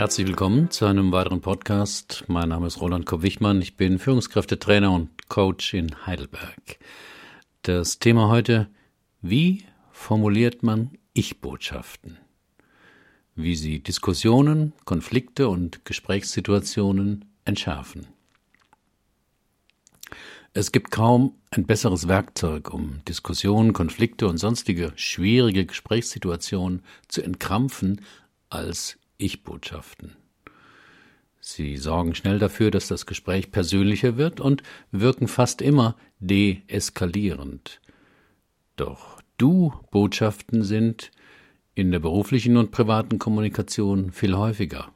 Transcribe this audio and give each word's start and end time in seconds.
Herzlich 0.00 0.28
willkommen 0.28 0.70
zu 0.70 0.86
einem 0.86 1.12
weiteren 1.12 1.42
Podcast. 1.42 2.24
Mein 2.26 2.48
Name 2.48 2.68
ist 2.68 2.80
Roland 2.80 3.04
Kopp-Wichmann. 3.04 3.60
Ich 3.60 3.76
bin 3.76 3.98
Führungskräftetrainer 3.98 4.90
und 4.90 5.28
Coach 5.28 5.74
in 5.74 6.06
Heidelberg. 6.06 6.78
Das 7.60 7.98
Thema 7.98 8.30
heute, 8.30 8.70
wie 9.20 9.66
formuliert 9.92 10.62
man 10.62 10.92
Ich-Botschaften? 11.12 12.16
Wie 13.34 13.54
sie 13.54 13.80
Diskussionen, 13.80 14.72
Konflikte 14.86 15.50
und 15.50 15.84
Gesprächssituationen 15.84 17.26
entschärfen. 17.44 18.06
Es 20.54 20.72
gibt 20.72 20.92
kaum 20.92 21.34
ein 21.50 21.66
besseres 21.66 22.08
Werkzeug, 22.08 22.72
um 22.72 23.02
Diskussionen, 23.06 23.74
Konflikte 23.74 24.28
und 24.28 24.38
sonstige 24.38 24.94
schwierige 24.96 25.66
Gesprächssituationen 25.66 26.84
zu 27.06 27.20
entkrampfen, 27.20 28.00
als 28.48 28.96
Ich-Botschaften. 29.20 30.16
Sie 31.40 31.76
sorgen 31.76 32.14
schnell 32.14 32.38
dafür, 32.38 32.70
dass 32.70 32.88
das 32.88 33.06
Gespräch 33.06 33.50
persönlicher 33.50 34.16
wird 34.16 34.40
und 34.40 34.62
wirken 34.90 35.26
fast 35.26 35.62
immer 35.62 35.96
deeskalierend. 36.18 37.80
Doch 38.76 39.20
Du-Botschaften 39.38 40.64
sind 40.64 41.10
in 41.74 41.90
der 41.92 41.98
beruflichen 41.98 42.56
und 42.58 42.72
privaten 42.72 43.18
Kommunikation 43.18 44.12
viel 44.12 44.36
häufiger. 44.36 44.92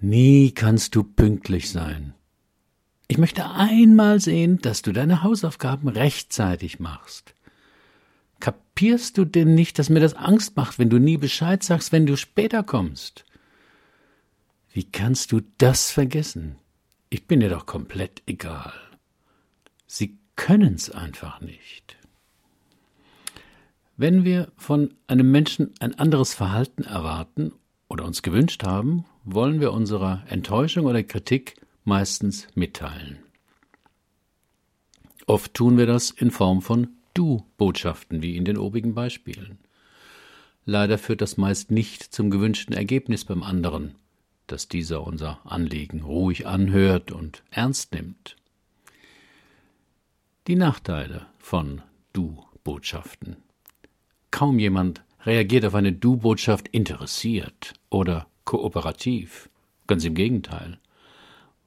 Nie 0.00 0.52
kannst 0.52 0.94
du 0.94 1.02
pünktlich 1.02 1.70
sein. 1.70 2.14
Ich 3.08 3.16
möchte 3.16 3.50
einmal 3.50 4.20
sehen, 4.20 4.58
dass 4.58 4.82
du 4.82 4.92
deine 4.92 5.22
Hausaufgaben 5.22 5.88
rechtzeitig 5.88 6.78
machst. 6.78 7.34
Kapierst 8.78 9.18
du 9.18 9.24
denn 9.24 9.56
nicht, 9.56 9.80
dass 9.80 9.90
mir 9.90 9.98
das 9.98 10.14
Angst 10.14 10.54
macht, 10.56 10.78
wenn 10.78 10.88
du 10.88 11.00
nie 11.00 11.16
Bescheid 11.16 11.64
sagst, 11.64 11.90
wenn 11.90 12.06
du 12.06 12.16
später 12.16 12.62
kommst? 12.62 13.24
Wie 14.72 14.84
kannst 14.84 15.32
du 15.32 15.40
das 15.58 15.90
vergessen? 15.90 16.54
Ich 17.10 17.26
bin 17.26 17.40
dir 17.40 17.48
doch 17.48 17.66
komplett 17.66 18.22
egal. 18.26 18.72
Sie 19.88 20.16
können's 20.36 20.90
einfach 20.90 21.40
nicht. 21.40 21.96
Wenn 23.96 24.24
wir 24.24 24.52
von 24.56 24.94
einem 25.08 25.28
Menschen 25.32 25.74
ein 25.80 25.98
anderes 25.98 26.34
Verhalten 26.34 26.84
erwarten 26.84 27.54
oder 27.88 28.04
uns 28.04 28.22
gewünscht 28.22 28.62
haben, 28.62 29.06
wollen 29.24 29.60
wir 29.60 29.72
unserer 29.72 30.22
Enttäuschung 30.28 30.86
oder 30.86 31.02
Kritik 31.02 31.56
meistens 31.82 32.46
mitteilen. 32.54 33.18
Oft 35.26 35.52
tun 35.54 35.76
wir 35.78 35.86
das 35.86 36.12
in 36.12 36.30
Form 36.30 36.62
von 36.62 36.97
Du-Botschaften, 37.18 38.22
wie 38.22 38.36
in 38.36 38.44
den 38.44 38.56
obigen 38.56 38.94
Beispielen. 38.94 39.58
Leider 40.64 40.98
führt 40.98 41.20
das 41.20 41.36
meist 41.36 41.72
nicht 41.72 42.04
zum 42.04 42.30
gewünschten 42.30 42.76
Ergebnis 42.76 43.24
beim 43.24 43.42
anderen, 43.42 43.96
dass 44.46 44.68
dieser 44.68 45.04
unser 45.04 45.40
Anliegen 45.44 46.02
ruhig 46.02 46.46
anhört 46.46 47.10
und 47.10 47.42
ernst 47.50 47.92
nimmt. 47.92 48.36
Die 50.46 50.54
Nachteile 50.54 51.26
von 51.38 51.82
Du-Botschaften. 52.12 53.34
Kaum 54.30 54.60
jemand 54.60 55.02
reagiert 55.24 55.64
auf 55.64 55.74
eine 55.74 55.92
Du-Botschaft 55.92 56.68
interessiert 56.68 57.74
oder 57.90 58.28
kooperativ. 58.44 59.50
Ganz 59.88 60.04
im 60.04 60.14
Gegenteil 60.14 60.78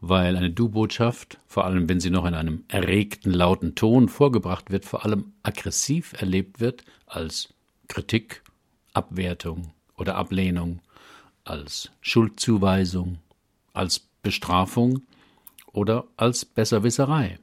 weil 0.01 0.35
eine 0.35 0.49
Du-Botschaft, 0.49 1.37
vor 1.47 1.65
allem 1.65 1.87
wenn 1.87 1.99
sie 1.99 2.09
noch 2.09 2.25
in 2.25 2.33
einem 2.33 2.65
erregten, 2.67 3.31
lauten 3.31 3.75
Ton 3.75 4.09
vorgebracht 4.09 4.71
wird, 4.71 4.83
vor 4.83 5.05
allem 5.05 5.33
aggressiv 5.43 6.13
erlebt 6.19 6.59
wird 6.59 6.83
als 7.05 7.53
Kritik, 7.87 8.41
Abwertung 8.93 9.73
oder 9.95 10.15
Ablehnung, 10.15 10.79
als 11.43 11.91
Schuldzuweisung, 12.01 13.19
als 13.73 13.99
Bestrafung 14.23 15.03
oder 15.71 16.05
als 16.17 16.45
Besserwisserei. 16.45 17.37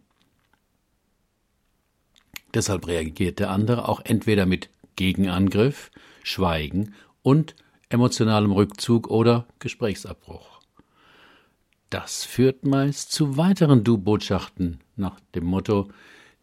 Deshalb 2.54 2.86
reagiert 2.88 3.38
der 3.38 3.50
andere 3.50 3.88
auch 3.88 4.00
entweder 4.04 4.46
mit 4.46 4.68
Gegenangriff, 4.96 5.90
Schweigen 6.24 6.94
und 7.22 7.54
emotionalem 7.88 8.50
Rückzug 8.50 9.08
oder 9.08 9.46
Gesprächsabbruch. 9.60 10.57
Das 11.90 12.24
führt 12.24 12.66
meist 12.66 13.12
zu 13.12 13.36
weiteren 13.36 13.82
Du-Botschaften 13.84 14.80
nach 14.96 15.18
dem 15.34 15.44
Motto 15.44 15.88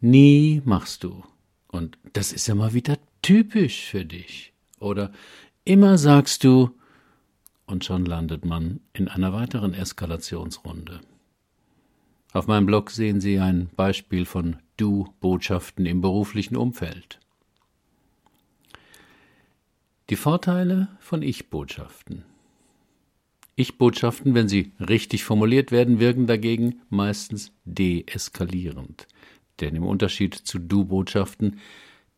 Nie 0.02 0.62
machst 0.66 1.04
du. 1.04 1.24
Und 1.68 1.98
das 2.14 2.32
ist 2.32 2.48
ja 2.48 2.56
mal 2.56 2.74
wieder 2.74 2.98
typisch 3.22 3.86
für 3.86 4.06
dich. 4.06 4.54
Oder 4.80 5.12
immer 5.64 5.98
sagst 5.98 6.44
du, 6.44 6.72
und 7.68 7.84
schon 7.84 8.06
landet 8.06 8.46
man 8.46 8.80
in 8.94 9.08
einer 9.08 9.34
weiteren 9.34 9.74
Eskalationsrunde. 9.74 11.02
Auf 12.34 12.48
meinem 12.48 12.66
Blog 12.66 12.92
sehen 12.92 13.22
Sie 13.22 13.40
ein 13.40 13.70
Beispiel 13.76 14.26
von 14.26 14.58
Du-Botschaften 14.78 15.86
im 15.86 16.02
beruflichen 16.02 16.56
Umfeld. 16.56 17.20
Die 20.10 20.16
Vorteile 20.16 20.90
von 21.00 21.22
Ich-Botschaften. 21.22 22.26
Ich-Botschaften, 23.58 24.36
wenn 24.36 24.50
sie 24.50 24.74
richtig 24.80 25.24
formuliert 25.24 25.72
werden, 25.72 26.00
wirken 26.00 26.28
dagegen 26.28 26.82
meistens 26.90 27.54
deeskalierend. 27.64 29.08
Denn 29.62 29.76
im 29.76 29.86
Unterschied 29.86 30.36
zu 30.36 30.60
Du-Botschaften 30.60 31.60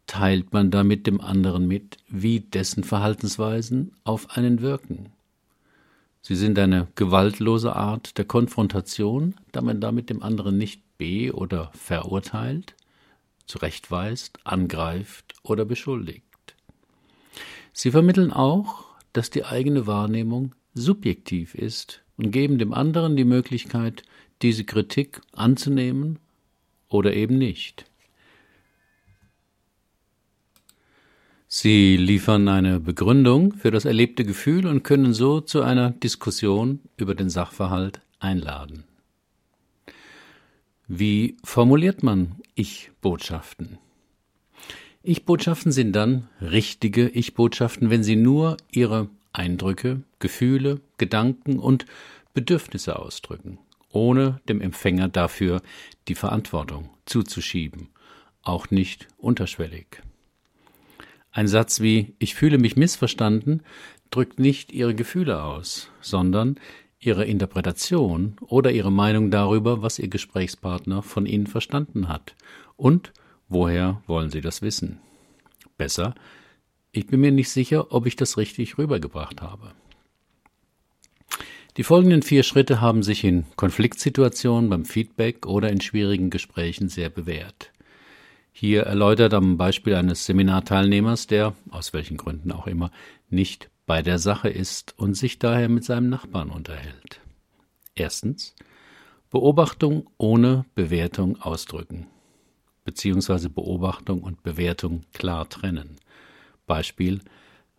teilt 0.08 0.52
man 0.52 0.72
damit 0.72 1.06
dem 1.06 1.22
anderen 1.22 1.68
mit, 1.68 1.98
wie 2.08 2.40
dessen 2.40 2.84
Verhaltensweisen 2.84 3.92
auf 4.03 4.36
einen 4.36 4.62
wirken. 4.62 5.12
Sie 6.22 6.36
sind 6.36 6.58
eine 6.58 6.88
gewaltlose 6.96 7.75
Art 7.75 8.18
der 8.18 8.25
Konfrontation, 8.25 9.36
da 9.52 9.62
man 9.62 9.80
damit 9.80 10.09
dem 10.09 10.24
anderen 10.24 10.58
nicht 10.58 10.81
be- 10.98 11.34
oder 11.34 11.72
verurteilt, 11.74 12.75
zurechtweist, 13.46 14.40
angreift 14.44 15.36
oder 15.44 15.66
beschuldigt. 15.66 16.24
Sie 17.74 17.92
vermitteln 17.92 18.34
auch, 18.34 18.86
dass 19.14 19.30
die 19.30 19.46
eigene 19.46 19.86
Wahrnehmung 19.86 20.56
subjektiv 20.81 21.55
ist 21.55 22.03
und 22.17 22.31
geben 22.31 22.57
dem 22.57 22.73
anderen 22.73 23.15
die 23.15 23.25
Möglichkeit, 23.25 24.03
diese 24.41 24.63
Kritik 24.63 25.21
anzunehmen 25.33 26.19
oder 26.89 27.13
eben 27.13 27.38
nicht. 27.38 27.85
Sie 31.49 31.95
liefern 31.95 32.47
eine 32.49 32.79
Begründung 32.79 33.53
für 33.53 33.71
das 33.71 33.85
erlebte 33.85 34.25
Gefühl 34.25 34.67
und 34.67 34.83
können 34.83 35.13
so 35.13 35.39
zu 35.39 35.61
einer 35.61 35.91
Diskussion 35.91 36.81
über 36.97 37.15
den 37.15 37.29
Sachverhalt 37.29 38.01
einladen. 38.19 38.83
Wie 40.89 41.38
formuliert 41.44 42.03
man 42.03 42.35
Ich-Botschaften? 42.55 43.77
Ich-Botschaften 45.03 45.71
sind 45.71 45.94
dann 45.94 46.27
richtige 46.41 47.07
Ich-Botschaften, 47.07 47.89
wenn 47.89 48.03
sie 48.03 48.17
nur 48.17 48.57
ihre 48.71 49.09
Eindrücke, 49.33 50.03
Gefühle, 50.19 50.81
Gedanken 50.97 51.59
und 51.59 51.85
Bedürfnisse 52.33 52.99
ausdrücken, 52.99 53.59
ohne 53.91 54.41
dem 54.47 54.61
Empfänger 54.61 55.07
dafür 55.07 55.61
die 56.07 56.15
Verantwortung 56.15 56.89
zuzuschieben, 57.05 57.89
auch 58.43 58.69
nicht 58.69 59.07
unterschwellig. 59.17 60.01
Ein 61.31 61.47
Satz 61.47 61.81
wie 61.81 62.15
Ich 62.19 62.35
fühle 62.35 62.57
mich 62.57 62.75
missverstanden 62.75 63.63
drückt 64.09 64.39
nicht 64.39 64.71
ihre 64.71 64.95
Gefühle 64.95 65.44
aus, 65.44 65.89
sondern 66.01 66.59
ihre 66.99 67.25
Interpretation 67.25 68.35
oder 68.41 68.71
ihre 68.71 68.91
Meinung 68.91 69.31
darüber, 69.31 69.81
was 69.81 69.99
ihr 69.99 70.07
Gesprächspartner 70.07 71.03
von 71.03 71.25
ihnen 71.25 71.47
verstanden 71.47 72.07
hat 72.07 72.35
und 72.75 73.13
woher 73.49 74.01
wollen 74.07 74.31
sie 74.31 74.41
das 74.41 74.62
wissen. 74.62 75.00
Besser, 75.77 76.15
ich 76.97 77.05
bin 77.05 77.19
mir 77.19 77.31
nicht 77.31 77.49
sicher, 77.49 77.91
ob 77.91 78.07
ich 78.07 78.15
das 78.15 78.38
richtig 78.38 78.77
rübergebracht 78.77 79.41
habe. 79.41 79.71
Die 81.77 81.83
folgenden 81.83 82.23
vier 82.23 82.41
Schritte 82.41 82.81
haben 82.81 83.03
sich 83.03 83.23
in 83.23 83.45
Konfliktsituationen, 83.55 84.67
beim 84.67 84.83
Feedback 84.83 85.45
oder 85.45 85.69
in 85.69 85.79
schwierigen 85.79 86.31
Gesprächen 86.31 86.89
sehr 86.89 87.09
bewährt. 87.09 87.71
Hier 88.51 88.83
erläutert 88.83 89.35
am 89.35 89.57
Beispiel 89.57 89.94
eines 89.94 90.25
Seminarteilnehmers, 90.25 91.27
der, 91.27 91.53
aus 91.69 91.94
welchen 91.94 92.17
Gründen 92.17 92.51
auch 92.51 92.65
immer, 92.65 92.89
nicht 93.29 93.69
bei 93.85 94.01
der 94.01 94.17
Sache 94.17 94.49
ist 94.49 94.97
und 94.97 95.13
sich 95.13 95.38
daher 95.38 95.69
mit 95.69 95.83
seinem 95.83 96.09
Nachbarn 96.09 96.49
unterhält. 96.49 97.21
Erstens 97.94 98.55
Beobachtung 99.29 100.09
ohne 100.17 100.65
Bewertung 100.73 101.39
ausdrücken, 101.39 102.07
beziehungsweise 102.85 103.51
Beobachtung 103.51 104.23
und 104.23 104.41
Bewertung 104.41 105.03
klar 105.13 105.47
trennen. 105.47 105.97
Beispiel, 106.68 107.22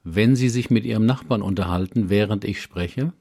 wenn 0.03 0.35
Sie 0.35 0.49
sich 0.49 0.71
mit 0.71 0.85
Ihrem 0.85 1.07
Nachbarn 1.07 1.43
unterhalten, 1.43 2.11
während 2.11 2.45
ich 2.45 2.61
spreche. 2.61 3.13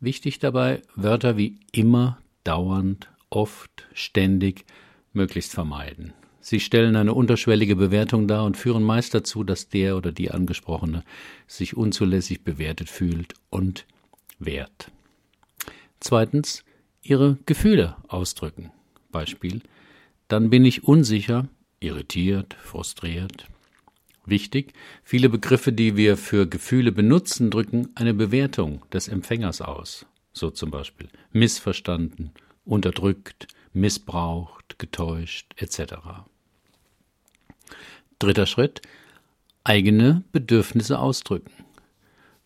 Wichtig 0.00 0.38
dabei 0.38 0.82
Wörter 0.94 1.36
wie 1.36 1.58
immer, 1.72 2.18
dauernd, 2.44 3.10
oft, 3.30 3.88
ständig 3.92 4.64
möglichst 5.12 5.52
vermeiden. 5.52 6.12
Sie 6.40 6.60
stellen 6.60 6.96
eine 6.96 7.14
unterschwellige 7.14 7.76
Bewertung 7.76 8.28
dar 8.28 8.44
und 8.44 8.56
führen 8.56 8.82
meist 8.82 9.12
dazu, 9.12 9.44
dass 9.44 9.68
der 9.68 9.96
oder 9.96 10.12
die 10.12 10.30
Angesprochene 10.30 11.04
sich 11.46 11.76
unzulässig 11.76 12.42
bewertet 12.42 12.88
fühlt 12.88 13.34
und 13.50 13.86
wert. 14.38 14.90
Zweitens, 16.00 16.64
ihre 17.02 17.38
Gefühle 17.44 17.96
ausdrücken. 18.06 18.70
Beispiel, 19.10 19.62
dann 20.28 20.48
bin 20.48 20.64
ich 20.64 20.84
unsicher, 20.84 21.48
irritiert, 21.80 22.54
frustriert. 22.54 23.46
Wichtig, 24.28 24.74
viele 25.02 25.30
Begriffe, 25.30 25.72
die 25.72 25.96
wir 25.96 26.18
für 26.18 26.46
Gefühle 26.46 26.92
benutzen, 26.92 27.50
drücken 27.50 27.88
eine 27.94 28.12
Bewertung 28.12 28.84
des 28.92 29.08
Empfängers 29.08 29.62
aus. 29.62 30.04
So 30.32 30.50
zum 30.50 30.70
Beispiel 30.70 31.08
missverstanden, 31.32 32.32
unterdrückt, 32.66 33.48
missbraucht, 33.72 34.78
getäuscht 34.78 35.54
etc. 35.56 35.94
Dritter 38.18 38.44
Schritt, 38.44 38.82
eigene 39.64 40.24
Bedürfnisse 40.32 40.98
ausdrücken. 40.98 41.52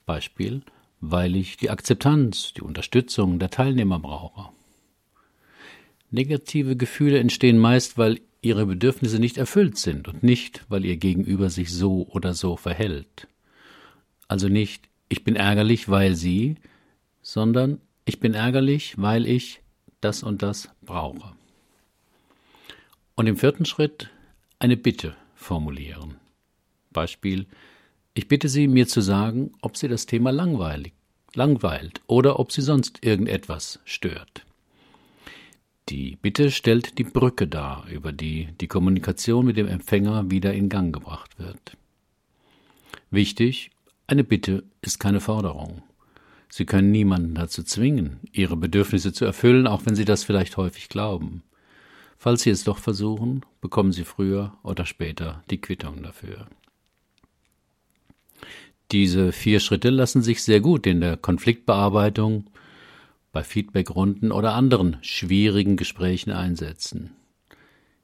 Beispiel, 0.07 0.63
weil 1.01 1.35
ich 1.35 1.57
die 1.57 1.71
Akzeptanz, 1.71 2.53
die 2.53 2.63
Unterstützung 2.63 3.41
der 3.41 3.51
Teilnehmer 3.51 3.99
brauche. 3.99 4.51
Negative 6.13 6.77
Gefühle 6.77 7.19
entstehen 7.19 7.59
meist, 7.59 7.99
weil 7.99 8.21
ihre 8.43 8.67
Bedürfnisse 8.67 9.19
nicht 9.19 9.39
erfüllt 9.39 9.79
sind 9.79 10.09
und 10.09 10.23
nicht, 10.23 10.65
weil 10.69 10.85
ihr 10.85 10.97
Gegenüber 10.97 11.49
sich 11.49 11.73
so 11.73 12.07
oder 12.09 12.35
so 12.35 12.57
verhält. 12.57 13.29
Also 14.29 14.49
nicht, 14.49 14.89
ich 15.09 15.25
bin 15.25 15.37
ärgerlich, 15.37 15.89
weil 15.89 16.15
sie, 16.17 16.57
sondern 17.23 17.81
ich 18.05 18.19
bin 18.19 18.35
ärgerlich, 18.35 18.95
weil 18.99 19.27
ich 19.27 19.61
das 20.01 20.23
und 20.23 20.43
das 20.43 20.69
brauche. 20.83 21.33
Und 23.15 23.27
im 23.27 23.37
vierten 23.37 23.65
Schritt 23.65 24.11
eine 24.59 24.77
Bitte 24.77 25.15
formulieren. 25.35 26.17
Beispiel, 26.91 27.47
ich 28.15 28.29
bitte 28.29 28.49
Sie, 28.49 28.69
mir 28.69 28.87
zu 28.89 29.01
sagen, 29.01 29.53
ob 29.63 29.77
Sie 29.77 29.89
das 29.89 30.07
Thema 30.07 30.31
langweilig, 30.33 30.93
langweilt 31.35 32.01
oder 32.07 32.39
ob 32.39 32.53
Sie 32.53 32.61
sonst 32.61 33.05
irgendetwas 33.05 33.81
stört. 33.85 34.45
Die 35.89 36.17
Bitte 36.17 36.51
stellt 36.51 36.99
die 36.99 37.05
Brücke 37.05 37.47
dar, 37.49 37.87
über 37.89 38.13
die 38.13 38.49
die 38.61 38.69
Kommunikation 38.69 39.45
mit 39.45 39.57
dem 39.57 39.67
Empfänger 39.67 40.31
wieder 40.31 40.55
in 40.55 40.69
Gang 40.69 40.95
gebracht 40.95 41.39
wird. 41.39 41.77
Wichtig, 43.11 43.71
eine 44.07 44.25
Bitte 44.25 44.65
ist 44.81 44.99
keine 44.99 45.21
Forderung. 45.21 45.83
Sie 46.49 46.67
können 46.67 46.91
niemanden 46.91 47.35
dazu 47.35 47.63
zwingen, 47.63 48.21
ihre 48.33 48.57
Bedürfnisse 48.57 49.13
zu 49.13 49.25
erfüllen, 49.25 49.67
auch 49.67 49.87
wenn 49.87 49.95
sie 49.95 50.05
das 50.05 50.23
vielleicht 50.23 50.57
häufig 50.57 50.89
glauben. 50.89 51.43
Falls 52.19 52.43
sie 52.43 52.51
es 52.51 52.63
doch 52.63 52.79
versuchen, 52.79 53.45
bekommen 53.61 53.91
sie 53.91 54.05
früher 54.05 54.53
oder 54.63 54.87
später 54.87 55.43
die 55.51 55.61
Quittung 55.61 56.03
dafür. 56.03 56.47
Diese 58.93 59.33
vier 59.33 59.61
Schritte 59.61 59.91
lassen 59.91 60.23
sich 60.23 60.43
sehr 60.43 60.61
gut 60.61 60.87
in 60.87 61.01
der 61.01 61.17
Konfliktbearbeitung, 61.17 62.45
bei 63.33 63.43
Feedbackrunden 63.43 64.31
oder 64.31 64.55
anderen 64.55 64.99
schwierigen 65.01 65.77
Gesprächen 65.77 66.31
einsetzen. 66.31 67.11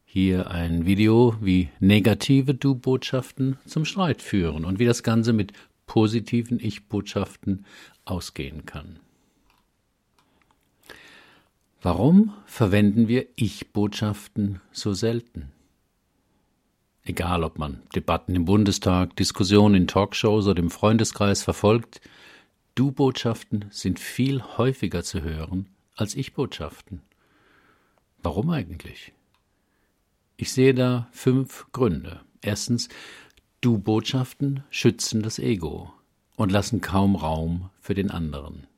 Hier 0.05 0.51
ein 0.51 0.87
Video, 0.87 1.37
wie 1.41 1.69
negative 1.81 2.55
Du-Botschaften 2.55 3.59
zum 3.67 3.85
Streit 3.85 4.23
führen 4.23 4.65
und 4.65 4.79
wie 4.79 4.87
das 4.87 5.03
Ganze 5.03 5.35
mit 5.35 5.53
positiven 5.87 6.59
Ich-Botschaften 6.59 7.67
ausgehen 8.07 8.65
kann. 8.65 9.01
Warum 11.83 12.33
verwenden 12.47 13.07
wir 13.07 13.27
Ich-Botschaften 13.37 14.61
so 14.73 14.95
selten? 14.95 15.53
Egal, 17.05 17.45
ob 17.45 17.59
man 17.59 17.83
Debatten 17.95 18.35
im 18.35 18.47
Bundestag, 18.47 19.15
Diskussionen 19.17 19.75
in 19.75 19.87
Talkshows 19.87 20.47
oder 20.47 20.61
im 20.61 20.71
Freundeskreis 20.71 21.43
verfolgt, 21.43 22.01
Du-Botschaften 22.79 23.65
sind 23.71 23.99
viel 23.99 24.41
häufiger 24.41 25.03
zu 25.03 25.21
hören 25.21 25.67
als 25.97 26.15
Ich-Botschaften. 26.15 27.03
Warum 28.23 28.51
eigentlich? 28.51 29.13
Ich 30.37 30.53
sehe 30.53 30.75
da 30.75 31.09
fünf 31.11 31.67
Gründe. 31.73 32.21
Erstens, 32.41 32.89
Du-Botschaften 33.63 34.63
schützen 34.71 35.23
das 35.23 35.41
Ego 35.41 35.93
und 36.37 36.53
lassen 36.53 36.81
kaum 36.81 37.17
Raum 37.17 37.71
für 37.81 37.95
den 37.95 38.13
anderen. 38.13 38.69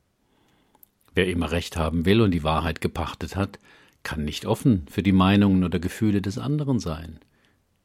Wer 1.14 1.28
immer 1.28 1.50
Recht 1.50 1.76
haben 1.76 2.06
will 2.06 2.22
und 2.22 2.30
die 2.30 2.42
Wahrheit 2.42 2.80
gepachtet 2.80 3.36
hat, 3.36 3.58
kann 4.02 4.24
nicht 4.24 4.46
offen 4.46 4.86
für 4.88 5.02
die 5.02 5.12
Meinungen 5.12 5.62
oder 5.62 5.78
Gefühle 5.78 6.22
des 6.22 6.38
anderen 6.38 6.78
sein. 6.78 7.20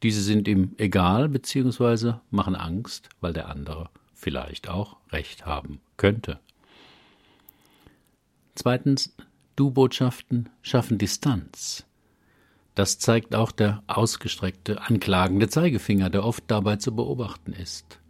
Diese 0.02 0.22
sind 0.22 0.48
ihm 0.48 0.76
egal 0.78 1.28
bzw. 1.28 2.14
machen 2.30 2.56
Angst, 2.56 3.10
weil 3.20 3.34
der 3.34 3.50
andere 3.50 3.90
vielleicht 4.16 4.68
auch 4.68 4.96
Recht 5.12 5.46
haben 5.46 5.80
könnte. 5.96 6.40
Zweitens, 8.54 9.14
Du-Botschaften 9.54 10.48
schaffen 10.62 10.98
Distanz. 10.98 11.84
Das 12.74 12.98
zeigt 12.98 13.34
auch 13.34 13.52
der 13.52 13.82
ausgestreckte, 13.86 14.82
anklagende 14.82 15.48
Zeigefinger, 15.48 16.10
der 16.10 16.24
oft 16.24 16.44
dabei 16.48 16.76
zu 16.76 16.94
beobachten 16.94 17.52
ist. 17.52 18.00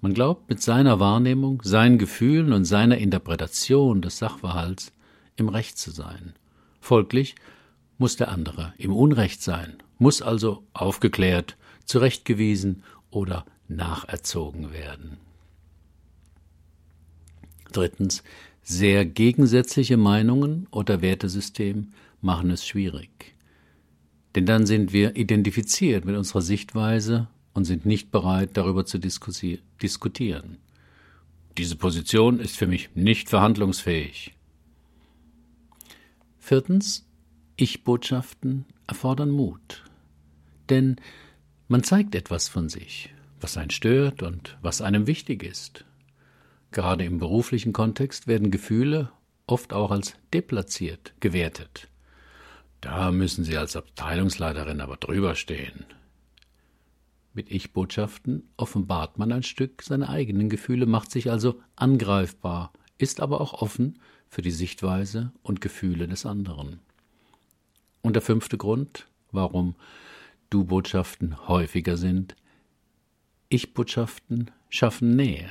Man 0.00 0.14
glaubt, 0.14 0.48
mit 0.48 0.62
seiner 0.62 1.00
Wahrnehmung, 1.00 1.60
seinen 1.64 1.98
Gefühlen 1.98 2.52
und 2.52 2.64
seiner 2.64 2.98
Interpretation 2.98 4.00
des 4.00 4.18
Sachverhalts 4.18 4.92
im 5.36 5.48
Recht 5.48 5.76
zu 5.76 5.90
sein. 5.90 6.34
Folglich 6.80 7.34
muss 7.98 8.16
der 8.16 8.28
andere 8.28 8.72
im 8.78 8.94
Unrecht 8.94 9.42
sein 9.42 9.82
muss 9.98 10.22
also 10.22 10.64
aufgeklärt, 10.72 11.56
zurechtgewiesen 11.84 12.84
oder 13.10 13.44
nacherzogen 13.66 14.72
werden. 14.72 15.18
Drittens, 17.72 18.22
sehr 18.62 19.04
gegensätzliche 19.04 19.96
Meinungen 19.96 20.66
oder 20.70 21.00
Wertesystem 21.00 21.88
machen 22.20 22.50
es 22.50 22.66
schwierig. 22.66 23.34
Denn 24.34 24.46
dann 24.46 24.66
sind 24.66 24.92
wir 24.92 25.16
identifiziert 25.16 26.04
mit 26.04 26.16
unserer 26.16 26.42
Sichtweise 26.42 27.28
und 27.54 27.64
sind 27.64 27.86
nicht 27.86 28.10
bereit, 28.10 28.50
darüber 28.54 28.84
zu 28.84 28.98
diskutieren. 28.98 30.58
Diese 31.56 31.76
Position 31.76 32.38
ist 32.38 32.56
für 32.56 32.66
mich 32.66 32.90
nicht 32.94 33.28
verhandlungsfähig. 33.28 34.34
Viertens, 36.38 37.06
Ich-Botschaften 37.56 38.64
erfordern 38.86 39.30
Mut 39.30 39.82
denn 40.68 40.96
man 41.68 41.82
zeigt 41.82 42.14
etwas 42.14 42.48
von 42.48 42.68
sich, 42.68 43.10
was 43.40 43.56
einen 43.56 43.70
stört 43.70 44.22
und 44.22 44.56
was 44.62 44.80
einem 44.80 45.06
wichtig 45.06 45.42
ist. 45.42 45.84
Gerade 46.70 47.04
im 47.04 47.18
beruflichen 47.18 47.72
Kontext 47.72 48.26
werden 48.26 48.50
Gefühle 48.50 49.10
oft 49.46 49.72
auch 49.72 49.90
als 49.90 50.14
deplatziert 50.32 51.14
gewertet. 51.20 51.88
Da 52.80 53.10
müssen 53.10 53.44
Sie 53.44 53.56
als 53.56 53.74
Abteilungsleiterin 53.74 54.80
aber 54.80 54.96
drüber 54.96 55.34
stehen. 55.34 55.84
Mit 57.34 57.50
Ich-Botschaften 57.50 58.48
offenbart 58.56 59.18
man 59.18 59.32
ein 59.32 59.42
Stück 59.42 59.82
seine 59.82 60.08
eigenen 60.08 60.48
Gefühle, 60.48 60.86
macht 60.86 61.10
sich 61.10 61.30
also 61.30 61.60
angreifbar, 61.76 62.72
ist 62.98 63.20
aber 63.20 63.40
auch 63.40 63.54
offen 63.54 63.98
für 64.28 64.42
die 64.42 64.50
Sichtweise 64.50 65.32
und 65.42 65.60
Gefühle 65.60 66.06
des 66.06 66.26
anderen. 66.26 66.80
Und 68.02 68.14
der 68.14 68.22
fünfte 68.22 68.58
Grund, 68.58 69.08
warum 69.32 69.74
Du-Botschaften 70.50 71.46
häufiger 71.48 71.96
sind. 71.96 72.36
Ich-Botschaften 73.50 74.50
schaffen 74.68 75.16
Nähe. 75.16 75.50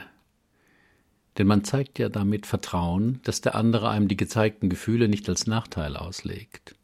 Denn 1.37 1.47
man 1.47 1.63
zeigt 1.63 1.99
ja 1.99 2.09
damit 2.09 2.45
Vertrauen, 2.45 3.19
dass 3.23 3.41
der 3.41 3.55
andere 3.55 3.89
einem 3.89 4.07
die 4.07 4.17
gezeigten 4.17 4.69
Gefühle 4.69 5.07
nicht 5.07 5.29
als 5.29 5.45
Nachteil 5.45 5.95
auslegt. 5.95 6.75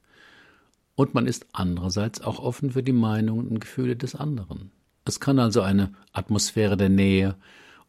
Und 0.95 1.15
man 1.15 1.25
ist 1.25 1.47
andererseits 1.53 2.21
auch 2.21 2.39
offen 2.39 2.71
für 2.71 2.83
die 2.83 2.91
Meinungen 2.91 3.47
und 3.47 3.59
Gefühle 3.59 3.95
des 3.95 4.13
anderen. 4.13 4.71
Es 5.05 5.19
kann 5.19 5.39
also 5.39 5.61
eine 5.61 5.91
Atmosphäre 6.11 6.77
der 6.77 6.89
Nähe 6.89 7.35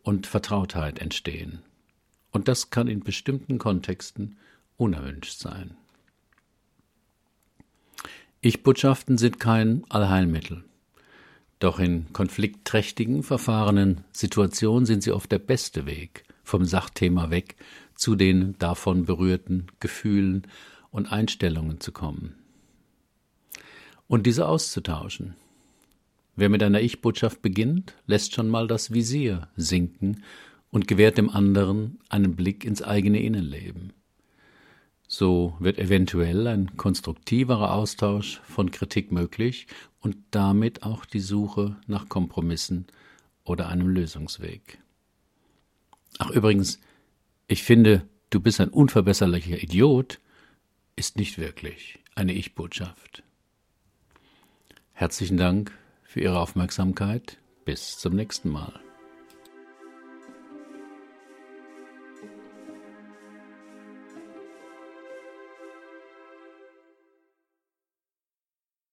und 0.02 0.26
Vertrautheit 0.26 1.00
entstehen. 1.00 1.60
Und 2.30 2.48
das 2.48 2.70
kann 2.70 2.88
in 2.88 3.00
bestimmten 3.00 3.58
Kontexten 3.58 4.38
unerwünscht 4.76 5.38
sein. 5.38 5.76
Ich-Botschaften 8.40 9.18
sind 9.18 9.38
kein 9.38 9.84
Allheilmittel. 9.90 10.64
Doch 11.58 11.78
in 11.78 12.12
konfliktträchtigen, 12.12 13.22
verfahrenen 13.22 14.02
Situationen 14.12 14.86
sind 14.86 15.02
sie 15.02 15.12
oft 15.12 15.30
der 15.30 15.38
beste 15.38 15.86
Weg 15.86 16.24
vom 16.44 16.64
Sachthema 16.64 17.30
weg 17.30 17.56
zu 17.94 18.14
den 18.14 18.56
davon 18.58 19.04
berührten 19.04 19.66
Gefühlen 19.80 20.46
und 20.90 21.10
Einstellungen 21.10 21.80
zu 21.80 21.90
kommen. 21.92 22.36
Und 24.06 24.26
diese 24.26 24.46
auszutauschen. 24.46 25.34
Wer 26.36 26.48
mit 26.48 26.62
einer 26.62 26.80
Ich-Botschaft 26.80 27.42
beginnt, 27.42 27.94
lässt 28.06 28.34
schon 28.34 28.48
mal 28.48 28.66
das 28.66 28.92
Visier 28.92 29.48
sinken 29.56 30.22
und 30.70 30.88
gewährt 30.88 31.16
dem 31.16 31.30
anderen 31.30 32.00
einen 32.08 32.36
Blick 32.36 32.64
ins 32.64 32.82
eigene 32.82 33.22
Innenleben. 33.22 33.92
So 35.06 35.54
wird 35.60 35.78
eventuell 35.78 36.46
ein 36.48 36.76
konstruktiverer 36.76 37.72
Austausch 37.72 38.40
von 38.42 38.70
Kritik 38.70 39.12
möglich 39.12 39.68
und 40.00 40.16
damit 40.32 40.82
auch 40.82 41.04
die 41.04 41.20
Suche 41.20 41.76
nach 41.86 42.08
Kompromissen 42.08 42.88
oder 43.44 43.68
einem 43.68 43.88
Lösungsweg. 43.88 44.78
Ach 46.18 46.30
übrigens, 46.30 46.80
ich 47.48 47.62
finde, 47.62 48.08
du 48.30 48.40
bist 48.40 48.60
ein 48.60 48.68
unverbesserlicher 48.68 49.62
Idiot, 49.62 50.20
ist 50.96 51.16
nicht 51.16 51.38
wirklich 51.38 51.98
eine 52.14 52.32
Ich-Botschaft. 52.32 53.22
Herzlichen 54.92 55.36
Dank 55.36 55.76
für 56.04 56.20
Ihre 56.20 56.38
Aufmerksamkeit. 56.38 57.38
Bis 57.64 57.98
zum 57.98 58.14
nächsten 58.14 58.50
Mal. 58.50 58.83